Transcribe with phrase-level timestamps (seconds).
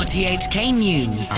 [0.00, 1.30] RTHK News.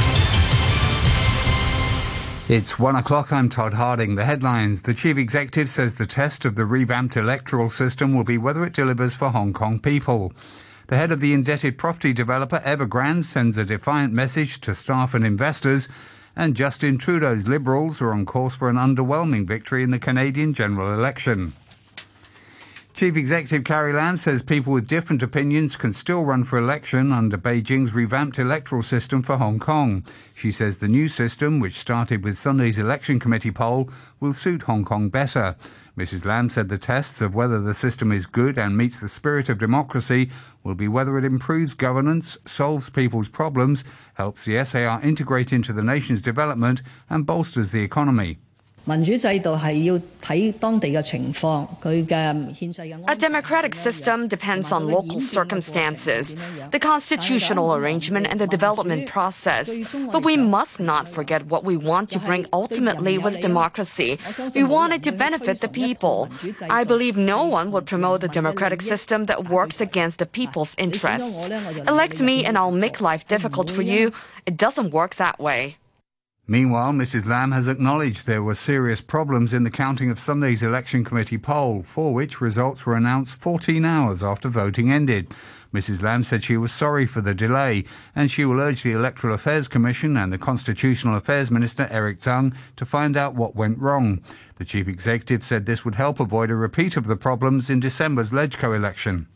[2.48, 3.32] It's one o'clock.
[3.32, 4.14] I'm Todd Harding.
[4.14, 4.82] The headlines.
[4.82, 8.72] The chief executive says the test of the revamped electoral system will be whether it
[8.72, 10.32] delivers for Hong Kong people.
[10.86, 15.26] The head of the indebted property developer Evergrande sends a defiant message to staff and
[15.26, 15.88] investors.
[16.36, 20.94] And Justin Trudeau's Liberals are on course for an underwhelming victory in the Canadian general
[20.94, 21.52] election.
[22.94, 27.38] Chief Executive Carrie Lam says people with different opinions can still run for election under
[27.38, 30.04] Beijing's revamped electoral system for Hong Kong.
[30.34, 33.88] She says the new system, which started with Sunday's election committee poll,
[34.20, 35.56] will suit Hong Kong better.
[35.96, 36.26] Mrs.
[36.26, 39.58] Lam said the tests of whether the system is good and meets the spirit of
[39.58, 40.30] democracy
[40.62, 43.84] will be whether it improves governance, solves people's problems,
[44.14, 48.38] helps the SAR integrate into the nation's development, and bolsters the economy.
[48.89, 56.37] 民主制度系要睇当地嘅情况，佢嘅宪制嘅 A democratic system depends on local circumstances,
[56.71, 59.67] the constitutional arrangement and the development process.
[60.13, 64.19] But we must not forget what we want to bring ultimately with democracy.
[64.55, 66.29] We want it to benefit the people.
[66.69, 71.49] I believe no one would promote a democratic system that works against the people's interests.
[71.89, 74.13] Elect me and I'll make life difficult for you.
[74.45, 75.75] It doesn't work that way.
[76.48, 77.26] Meanwhile, Mrs.
[77.26, 81.84] Lam has acknowledged there were serious problems in the counting of Sunday's election committee poll,
[81.84, 85.32] for which results were announced 14 hours after voting ended.
[85.72, 86.02] Mrs.
[86.02, 87.84] Lam said she was sorry for the delay,
[88.16, 92.54] and she will urge the Electoral Affairs Commission and the Constitutional Affairs Minister, Erick Tsang
[92.76, 94.20] to find out what went wrong.
[94.56, 98.30] The chief executive said this would help avoid a repeat of the problems in December's
[98.30, 99.28] LegCo election.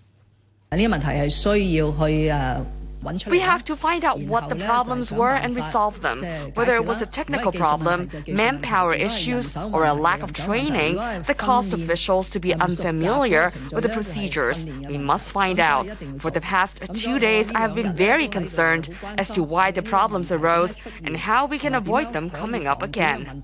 [3.26, 6.18] We have to find out what the problems were and resolve them.
[6.54, 11.72] Whether it was a technical problem, manpower issues, or a lack of training that caused
[11.72, 15.86] officials to be unfamiliar with the procedures, we must find out.
[16.18, 20.32] For the past two days, I have been very concerned as to why the problems
[20.32, 23.42] arose and how we can avoid them coming up again.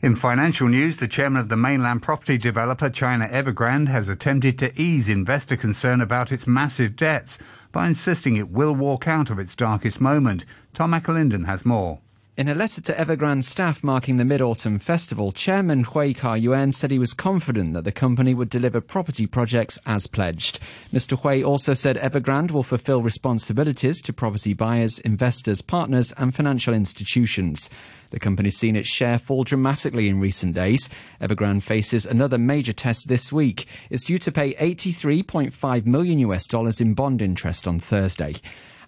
[0.00, 4.80] In financial news, the chairman of the mainland property developer China Evergrande has attempted to
[4.80, 7.36] ease investor concern about its massive debts
[7.72, 10.44] by insisting it will walk out of its darkest moment.
[10.74, 12.00] Tom McAlinden has more.
[12.38, 16.70] In a letter to Evergrande staff marking the Mid Autumn Festival, Chairman Hui Ka Yan
[16.70, 20.60] said he was confident that the company would deliver property projects as pledged.
[20.92, 21.18] Mr.
[21.18, 27.70] Hui also said Evergrande will fulfill responsibilities to property buyers, investors, partners, and financial institutions.
[28.10, 30.88] The company's seen its share fall dramatically in recent days.
[31.20, 33.66] Evergrande faces another major test this week.
[33.90, 38.36] It's due to pay 83.5 million US dollars in bond interest on Thursday.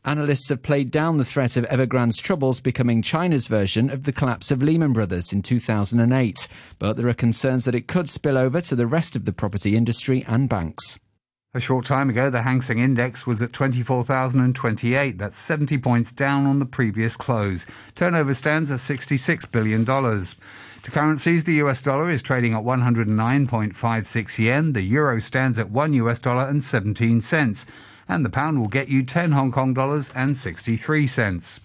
[0.04, 4.50] Analysts have played down the threat of Evergrande's troubles becoming China's version of the collapse
[4.50, 8.74] of Lehman Brothers in 2008, but there are concerns that it could spill over to
[8.74, 10.98] the rest of the property industry and banks.
[11.52, 15.18] A short time ago, the Hang Seng Index was at 24,028.
[15.18, 17.66] That's 70 points down on the previous close.
[17.94, 19.84] Turnover stands at $66 billion.
[19.84, 24.72] To currencies, the US dollar is trading at 109.56 yen.
[24.72, 27.66] The euro stands at 1 US dollar and 17 cents.
[28.10, 31.60] And the pound will get you 10 Hong Kong dollars and 63 cents.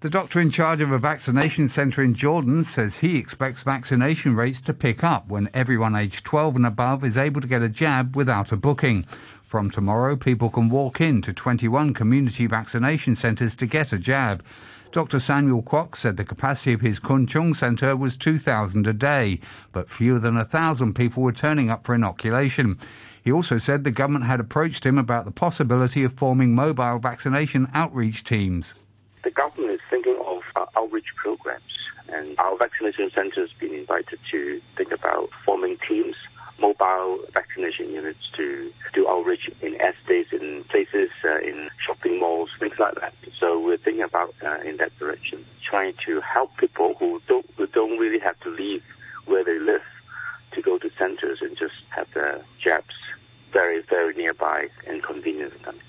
[0.00, 4.60] The doctor in charge of a vaccination centre in Jordan says he expects vaccination rates
[4.62, 8.16] to pick up when everyone aged 12 and above is able to get a jab
[8.16, 9.04] without a booking.
[9.44, 14.42] From tomorrow, people can walk in to 21 community vaccination centres to get a jab.
[14.92, 15.20] Dr.
[15.20, 19.40] Samuel Kwok said the capacity of his Kwun Chung centre was 2,000 a day,
[19.72, 22.78] but fewer than 1,000 people were turning up for inoculation.
[23.22, 27.68] He also said the government had approached him about the possibility of forming mobile vaccination
[27.72, 28.74] outreach teams
[29.22, 31.62] the government is thinking of uh, outreach programs,
[32.08, 36.16] and our vaccination centre has been invited to think about forming teams,
[36.60, 42.78] mobile vaccination units to do outreach in estates, in places, uh, in shopping malls, things
[42.78, 43.14] like that.
[43.38, 47.66] So we're thinking about uh, in that direction, trying to help people who don't who
[47.66, 48.82] don't really have to leave
[49.26, 49.82] where they live
[50.52, 52.94] to go to centers and just have the jabs
[53.52, 55.80] very very nearby and convenient for them.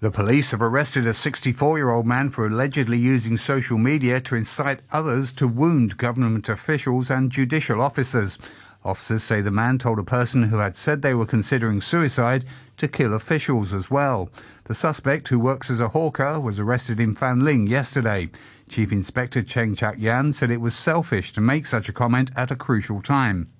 [0.00, 4.34] The police have arrested a 64 year old man for allegedly using social media to
[4.34, 8.38] incite others to wound government officials and judicial officers.
[8.82, 12.46] Officers say the man told a person who had said they were considering suicide
[12.78, 14.30] to kill officials as well.
[14.64, 18.30] The suspect, who works as a hawker, was arrested in Fanling yesterday.
[18.70, 22.50] Chief Inspector Cheng Chak Yan said it was selfish to make such a comment at
[22.50, 23.50] a crucial time.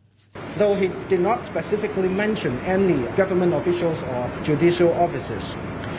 [0.57, 5.55] Though he did not specifically mention any government officials or judicial officers,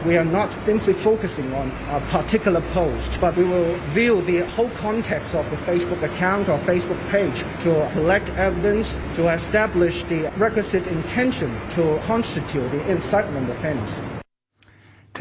[0.05, 4.69] we are not simply focusing on a particular post, but we will view the whole
[4.71, 10.87] context of the Facebook account or Facebook page to collect evidence to establish the requisite
[10.87, 14.20] intention to constitute the incitement offense.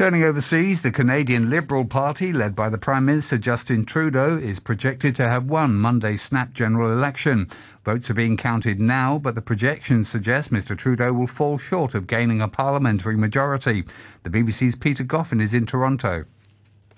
[0.01, 5.15] Turning overseas, the Canadian Liberal Party, led by the Prime Minister Justin Trudeau, is projected
[5.17, 7.47] to have won Monday's snap general election.
[7.85, 12.07] Votes are being counted now, but the projections suggest Mr Trudeau will fall short of
[12.07, 13.83] gaining a parliamentary majority.
[14.23, 16.25] The BBC's Peter Goffin is in Toronto.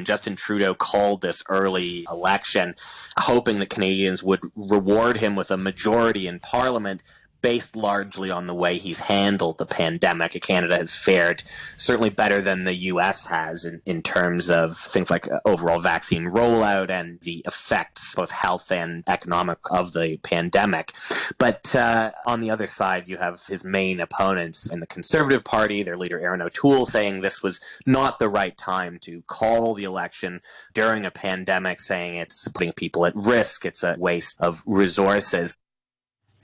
[0.02, 2.74] Justin Trudeau called this early election,
[3.20, 7.04] hoping that Canadians would reward him with a majority in Parliament
[7.44, 10.32] based largely on the way he's handled the pandemic.
[10.42, 11.44] Canada has fared
[11.78, 13.28] certainly better than the U.S.
[13.28, 18.72] has in, in terms of things like overall vaccine rollout and the effects, both health
[18.72, 20.94] and economic, of the pandemic.
[21.38, 25.84] But uh, on the other side, you have his main opponents in the Conservative Party,
[25.84, 30.40] their leader Erin O'Toole, saying this was not the right time to call the election
[30.74, 35.58] during a pandemic, saying it's putting people at risk, it's a waste of resources.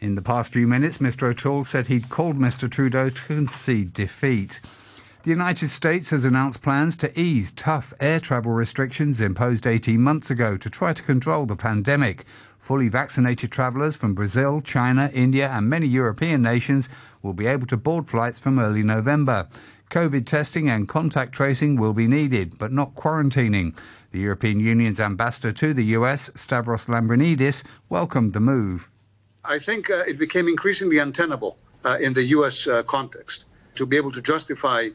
[0.02, 1.24] In the past few minutes, Mr.
[1.24, 2.72] O'Toole said he'd called Mr.
[2.72, 4.62] Trudeau to concede defeat.
[5.24, 10.32] The United States has announced plans to ease tough air travel restrictions imposed 18 months
[10.32, 12.24] ago to try to control the pandemic.
[12.60, 16.88] Fully vaccinated travellers from Brazil, China, India, and many European nations
[17.22, 19.50] will be able to board flights from early November.
[19.90, 23.78] COVID testing and contact tracing will be needed, but not quarantining.
[24.12, 28.90] The European Union's ambassador to the US, Stavros Lambrinidis, welcomed the move.
[29.46, 32.68] I think uh, it became increasingly untenable uh, in the U.S.
[32.68, 33.46] Uh, context
[33.76, 34.90] to be able to justify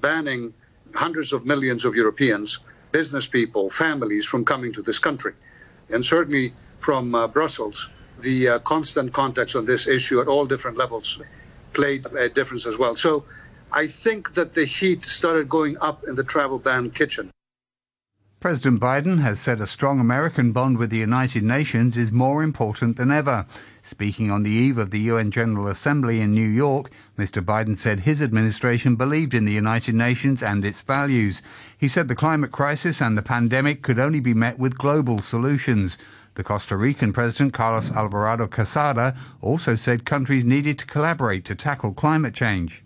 [0.00, 0.52] banning
[0.94, 2.58] hundreds of millions of Europeans,
[2.90, 5.32] business people, families from coming to this country.
[5.90, 7.88] And certainly from uh, Brussels,
[8.20, 11.20] the uh, constant contacts on this issue at all different levels
[11.72, 12.96] played a difference as well.
[12.96, 13.24] So
[13.72, 17.33] I think that the heat started going up in the travel ban kitchen.
[18.44, 22.98] President Biden has said a strong American bond with the United Nations is more important
[22.98, 23.46] than ever.
[23.80, 27.42] Speaking on the eve of the UN General Assembly in New York, Mr.
[27.42, 31.40] Biden said his administration believed in the United Nations and its values.
[31.78, 35.96] He said the climate crisis and the pandemic could only be met with global solutions.
[36.34, 41.94] The Costa Rican President Carlos Alvarado Quesada, also said countries needed to collaborate to tackle
[41.94, 42.84] climate change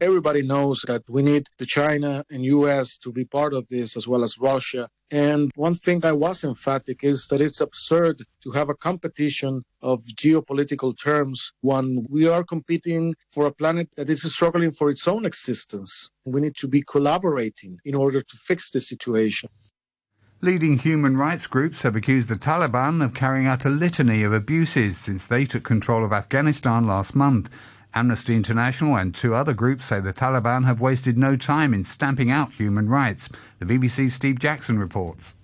[0.00, 4.08] everybody knows that we need the China and US to be part of this as
[4.08, 4.88] well as Russia.
[5.10, 10.02] And one thing I was emphatic is that it's absurd to have a competition of
[10.14, 15.26] geopolitical terms when we are competing for a planet that is struggling for its own
[15.26, 16.10] existence.
[16.24, 19.50] We need to be collaborating in order to fix the situation.
[20.42, 24.96] Leading human rights groups have accused the Taliban of carrying out a litany of abuses
[24.96, 27.50] since they took control of Afghanistan last month.
[27.92, 32.30] Amnesty International and two other groups say the Taliban have wasted no time in stamping
[32.30, 33.28] out human rights.
[33.58, 35.34] The BBC's Steve Jackson reports.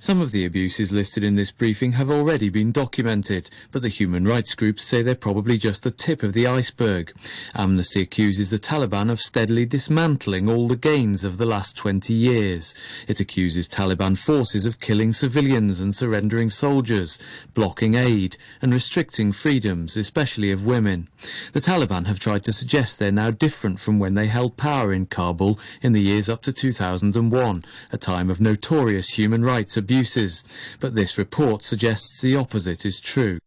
[0.00, 4.24] Some of the abuses listed in this briefing have already been documented, but the human
[4.24, 7.12] rights groups say they're probably just the tip of the iceberg.
[7.56, 12.76] Amnesty accuses the Taliban of steadily dismantling all the gains of the last 20 years.
[13.08, 17.18] It accuses Taliban forces of killing civilians and surrendering soldiers,
[17.52, 21.08] blocking aid, and restricting freedoms, especially of women.
[21.52, 25.06] The Taliban have tried to suggest they're now different from when they held power in
[25.06, 30.44] Kabul in the years up to 2001, a time of notorious human rights abuses abuses,
[30.80, 33.38] but this report suggests the opposite is true.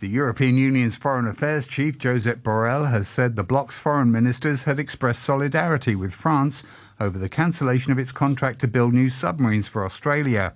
[0.00, 4.78] The European Union's Foreign Affairs Chief, Josep Borrell, has said the bloc's foreign ministers had
[4.78, 6.62] expressed solidarity with France
[6.98, 10.54] over the cancellation of its contract to build new submarines for Australia.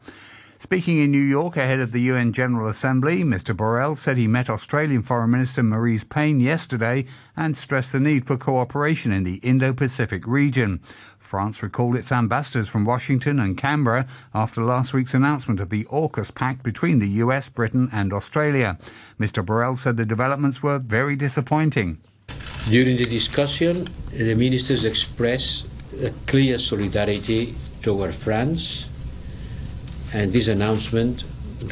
[0.63, 3.57] Speaking in New York ahead of the UN General Assembly, Mr.
[3.57, 8.37] Borrell said he met Australian Foreign Minister Marise Payne yesterday and stressed the need for
[8.37, 10.81] cooperation in the Indo Pacific region.
[11.19, 16.35] France recalled its ambassadors from Washington and Canberra after last week's announcement of the AUKUS
[16.35, 18.79] pact between the US, Britain, and Australia.
[19.19, 19.43] Mr.
[19.43, 21.97] Borrell said the developments were very disappointing.
[22.69, 25.67] During the discussion, the ministers expressed
[26.03, 28.90] a clear solidarity toward France,
[30.13, 31.25] and this announcement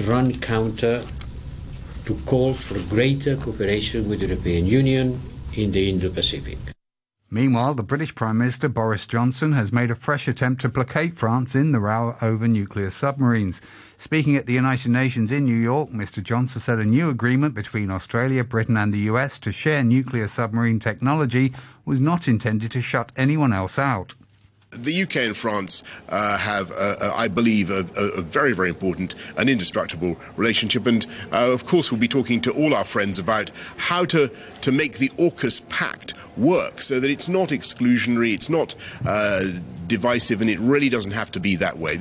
[0.07, 1.05] ran counter
[2.05, 5.21] to call for greater cooperation with the European Union
[5.55, 6.59] in the Indo Pacific.
[7.31, 11.55] Meanwhile, the British Prime Minister Boris Johnson has made a fresh attempt to placate France
[11.55, 13.61] in the row over nuclear submarines.
[13.99, 16.23] Speaking at the United Nations in New York, Mr.
[16.23, 20.79] Johnson said a new agreement between Australia, Britain, and the US to share nuclear submarine
[20.79, 21.53] technology
[21.85, 24.15] was not intended to shut anyone else out.
[24.71, 29.15] The UK and France uh, have, uh, uh, I believe, a, a, very, very important
[29.39, 30.87] and indestructible relationship.
[30.87, 34.73] And uh, of course, we'll be talking to all our friends about how to, to
[34.73, 38.75] make the AUKUS Pact work so that it's not exclusionary, it's not
[39.07, 39.47] uh,
[39.87, 42.01] divisive, and it really doesn't have to be that way.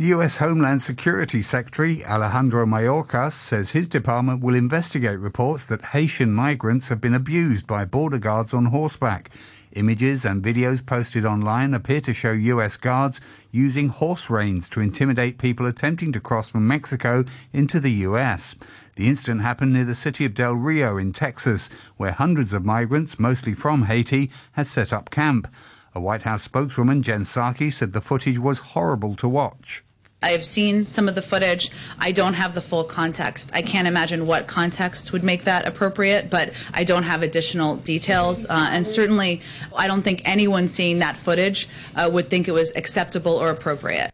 [0.00, 0.38] The U.S.
[0.38, 7.02] Homeland Security Secretary Alejandro Mayorkas says his department will investigate reports that Haitian migrants have
[7.02, 9.28] been abused by border guards on horseback.
[9.72, 12.78] Images and videos posted online appear to show U.S.
[12.78, 18.54] guards using horse reins to intimidate people attempting to cross from Mexico into the U.S.
[18.96, 23.20] The incident happened near the city of Del Rio in Texas, where hundreds of migrants,
[23.20, 25.46] mostly from Haiti, had set up camp.
[25.94, 29.84] A White House spokeswoman, Jen Psaki, said the footage was horrible to watch.
[30.22, 31.70] I've seen some of the footage.
[31.98, 33.50] I don't have the full context.
[33.54, 38.44] I can't imagine what context would make that appropriate, but I don't have additional details.
[38.44, 39.40] Uh, and certainly,
[39.74, 44.10] I don't think anyone seeing that footage uh, would think it was acceptable or appropriate.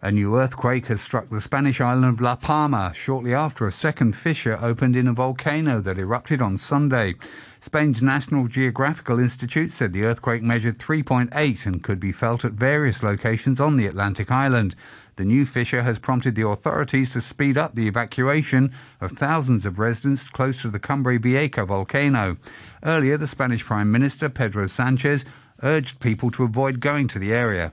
[0.00, 4.14] A new earthquake has struck the Spanish island of La Palma shortly after a second
[4.14, 7.14] fissure opened in a volcano that erupted on Sunday.
[7.62, 13.02] Spain's National Geographical Institute said the earthquake measured 3.8 and could be felt at various
[13.02, 14.76] locations on the Atlantic island.
[15.16, 19.78] The new fissure has prompted the authorities to speed up the evacuation of thousands of
[19.78, 22.36] residents close to the Cumbre Vieja volcano.
[22.82, 25.24] Earlier, the Spanish Prime Minister Pedro Sanchez
[25.62, 27.72] urged people to avoid going to the area.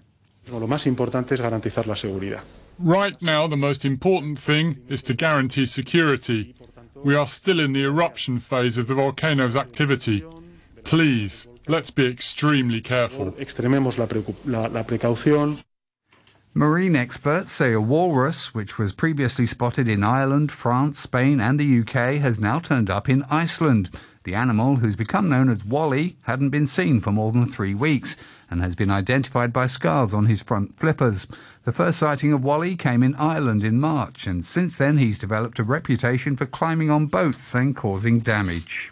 [2.79, 6.55] Right now, the most important thing is to guarantee security.
[6.95, 10.23] We are still in the eruption phase of the volcano's activity.
[10.83, 13.33] Please, let's be extremely careful.
[16.53, 21.79] Marine experts say a walrus, which was previously spotted in Ireland, France, Spain, and the
[21.79, 23.89] UK, has now turned up in Iceland.
[24.25, 28.17] The animal, who's become known as Wally, hadn't been seen for more than three weeks
[28.49, 31.25] and has been identified by scars on his front flippers.
[31.63, 35.57] The first sighting of Wally came in Ireland in March, and since then he's developed
[35.57, 38.91] a reputation for climbing on boats and causing damage.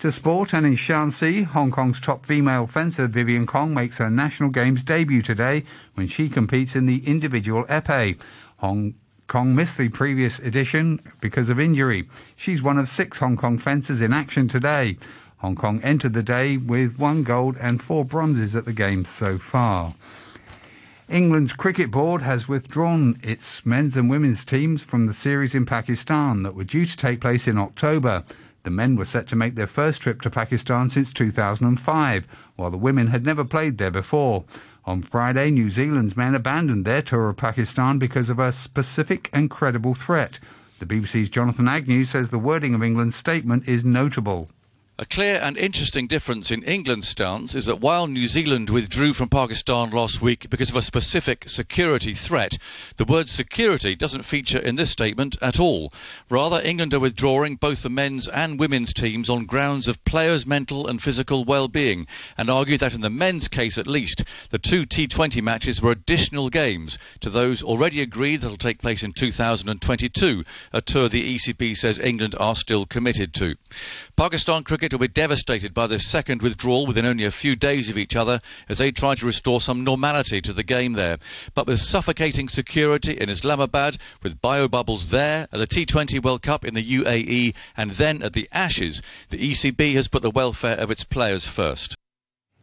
[0.00, 4.50] To sport and in Shanxi, Hong Kong's top female fencer Vivian Kong makes her national
[4.50, 8.18] games debut today when she competes in the individual epee.
[8.58, 8.94] Hong
[9.26, 12.06] Kong missed the previous edition because of injury.
[12.36, 14.98] She's one of six Hong Kong fencers in action today.
[15.38, 19.38] Hong Kong entered the day with one gold and four bronzes at the Games so
[19.38, 19.94] far.
[21.08, 26.42] England's cricket board has withdrawn its men's and women's teams from the series in Pakistan
[26.42, 28.24] that were due to take place in October.
[28.66, 32.76] The men were set to make their first trip to Pakistan since 2005, while the
[32.76, 34.44] women had never played there before.
[34.84, 39.48] On Friday, New Zealand's men abandoned their tour of Pakistan because of a specific and
[39.48, 40.40] credible threat.
[40.80, 44.48] The BBC's Jonathan Agnew says the wording of England's statement is notable.
[44.98, 49.28] A clear and interesting difference in England's stance is that while New Zealand withdrew from
[49.28, 52.56] Pakistan last week because of a specific security threat,
[52.96, 55.92] the word security doesn't feature in this statement at all.
[56.30, 60.86] Rather, England are withdrawing both the men's and women's teams on grounds of players' mental
[60.86, 62.06] and physical well-being,
[62.38, 66.48] and argue that in the men's case at least, the two T20 matches were additional
[66.48, 71.76] games to those already agreed that will take place in 2022, a tour the ECB
[71.76, 73.56] says England are still committed to.
[74.16, 77.98] Pakistan cricket will be devastated by this second withdrawal within only a few days of
[77.98, 81.18] each other as they try to restore some normality to the game there.
[81.54, 86.74] But with suffocating security in Islamabad, with biobubbles there, at the T20 World Cup in
[86.74, 91.04] the UAE, and then at the Ashes, the ECB has put the welfare of its
[91.04, 91.96] players first.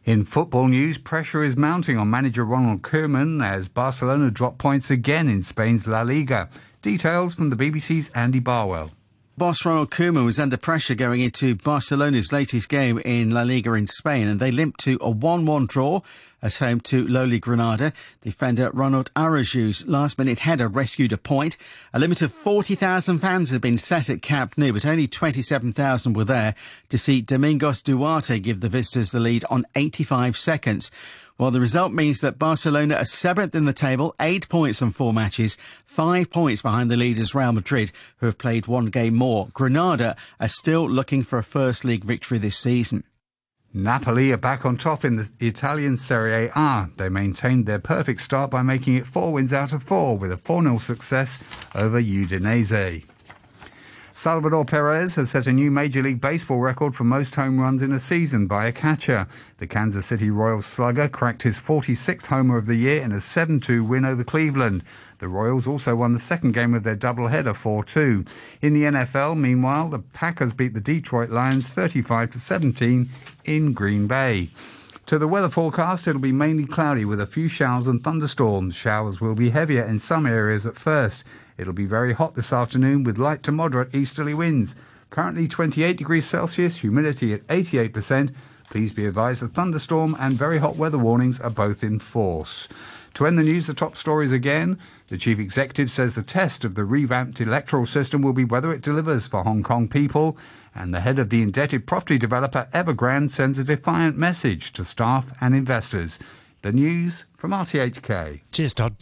[0.04, 5.28] In football news, pressure is mounting on manager Ronald Koeman as Barcelona drop points again
[5.28, 6.50] in Spain's La Liga.
[6.82, 8.90] Details from the BBC's Andy Barwell.
[9.36, 13.88] Boss Ronald Koeman was under pressure going into Barcelona's latest game in La Liga in
[13.88, 16.02] Spain, and they limped to a 1-1 draw
[16.44, 17.92] at home to lowly Granada.
[18.20, 21.56] Defender Ronald Araújo's last-minute header rescued a point.
[21.92, 26.24] A limit of 40,000 fans had been set at Camp Nou, but only 27,000 were
[26.24, 26.54] there
[26.90, 30.90] to see Domingos Duarte give the visitors the lead on 85 seconds.
[31.38, 35.12] Well, the result means that Barcelona are seventh in the table, eight points from four
[35.12, 39.48] matches, five points behind the leaders Real Madrid, who have played one game more.
[39.52, 43.02] Granada are still looking for a first league victory this season.
[43.76, 46.88] Napoli are back on top in the Italian Serie A.
[46.96, 50.36] They maintained their perfect start by making it four wins out of four with a
[50.36, 51.42] 4 0 success
[51.74, 53.04] over Udinese.
[54.12, 57.90] Salvador Perez has set a new Major League Baseball record for most home runs in
[57.90, 59.26] a season by a catcher.
[59.58, 63.58] The Kansas City Royals slugger cracked his 46th homer of the year in a 7
[63.58, 64.84] 2 win over Cleveland.
[65.18, 68.24] The Royals also won the second game of their doubleheader 4 2.
[68.60, 73.08] In the NFL, meanwhile, the Packers beat the Detroit Lions 35 17
[73.44, 74.50] in Green Bay.
[75.06, 78.74] To the weather forecast, it'll be mainly cloudy with a few showers and thunderstorms.
[78.74, 81.24] Showers will be heavier in some areas at first.
[81.58, 84.74] It'll be very hot this afternoon with light to moderate easterly winds.
[85.10, 88.34] Currently 28 degrees Celsius, humidity at 88%.
[88.70, 92.66] Please be advised that thunderstorm and very hot weather warnings are both in force.
[93.14, 94.76] To end the news, the top stories again.
[95.06, 98.82] The chief executive says the test of the revamped electoral system will be whether it
[98.82, 100.36] delivers for Hong Kong people.
[100.74, 105.32] And the head of the indebted property developer Evergrande sends a defiant message to staff
[105.40, 106.18] and investors.
[106.62, 108.40] The news from RTHK.
[108.50, 108.96] Cheers, Todd.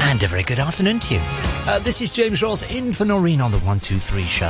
[0.00, 1.57] And a very good afternoon to you.
[1.68, 4.46] Uh, this is James Ross in for Noreen on the 123 show.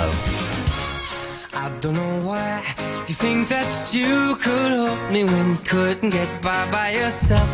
[1.52, 2.62] I don't know why
[3.08, 7.50] you think that you could help me when you couldn't get by by yourself.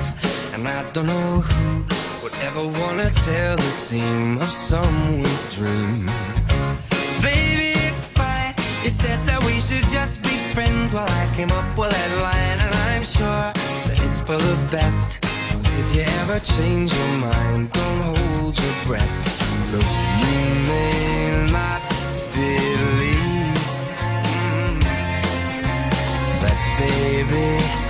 [0.52, 1.82] And I don't know who
[2.22, 6.12] would ever wanna tell the seam of someone's dream.
[7.24, 8.52] Baby, it's fine.
[8.84, 12.58] You said that we should just be friends while I came up with that line.
[12.66, 13.48] And I'm sure
[13.88, 15.24] that it's for the best.
[15.80, 19.43] If you ever change your mind, don't hold your breath.
[19.74, 20.38] Look, you
[20.68, 21.82] may not
[22.30, 23.58] believe
[24.30, 24.78] mm,
[26.78, 27.83] baby,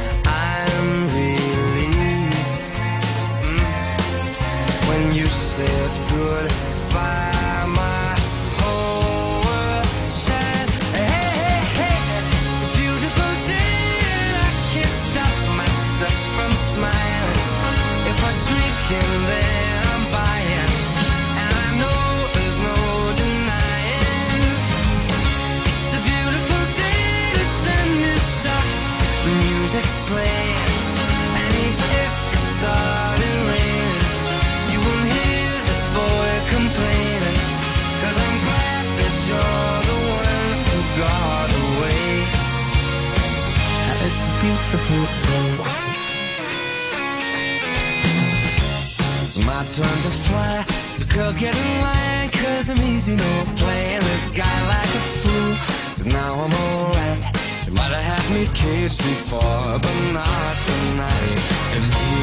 [51.14, 55.54] girls get in line, cause I'm easy, no playing this guy like a fool.
[55.96, 57.18] Cause now I'm alright.
[57.66, 61.40] You might have had me caged before, but not tonight.
[61.74, 62.18] And you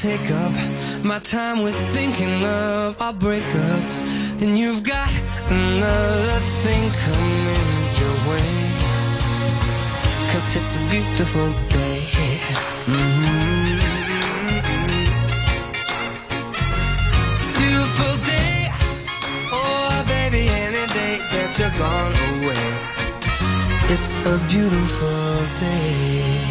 [0.00, 0.52] take up
[1.04, 3.82] my time with thinking of our breakup,
[4.40, 5.12] And you've got
[5.50, 7.68] another thing coming
[8.00, 8.52] your way.
[10.32, 12.00] Cause it's a beautiful day.
[12.86, 13.80] Mhm.
[17.60, 18.58] Beautiful day.
[19.52, 22.66] Oh, baby, any day that you're gone away.
[23.94, 26.49] It's a beautiful day.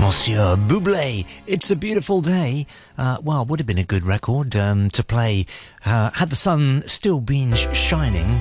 [0.00, 2.66] Monsieur Bublé, It's a Beautiful Day.
[2.96, 5.44] Uh, well, would have been a good record um, to play
[5.84, 8.40] uh, had the sun still been sh- shining.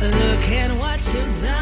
[0.00, 1.61] Look at what you've done,